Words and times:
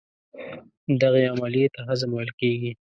دغې 1.01 1.23
عملیې 1.33 1.67
ته 1.73 1.79
هضم 1.87 2.09
ویل 2.13 2.31
کېږي. 2.39 2.71